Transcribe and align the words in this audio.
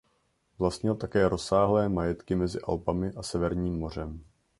Vlastnil 0.59 0.95
také 0.95 1.29
rozsáhlé 1.29 1.89
majetky 1.89 2.35
mezi 2.35 2.59
Alpami 2.61 3.11
a 3.13 3.23
Severním 3.23 3.79
mořem. 3.79 4.23